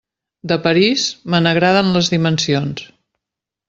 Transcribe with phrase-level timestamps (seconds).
[0.51, 1.03] De París,
[1.35, 2.87] me n'agraden les dimensions.